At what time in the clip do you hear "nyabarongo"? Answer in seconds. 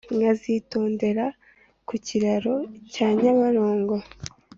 3.19-3.95